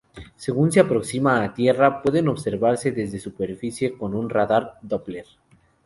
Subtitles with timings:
[0.35, 5.27] Según se aproximan a tierra, pueden observarse desde superficie con un Radar Doppler.